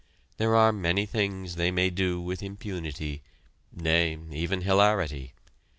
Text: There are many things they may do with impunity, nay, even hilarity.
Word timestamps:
There 0.37 0.55
are 0.55 0.71
many 0.71 1.05
things 1.05 1.57
they 1.57 1.69
may 1.69 1.91
do 1.91 2.19
with 2.19 2.41
impunity, 2.41 3.21
nay, 3.71 4.17
even 4.31 4.61
hilarity. 4.61 5.35